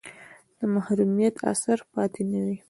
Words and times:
د 0.59 0.61
محرومیت 0.73 1.35
اثر 1.51 1.77
پاتې 1.93 2.21
نه 2.31 2.39
وي. 2.45 2.57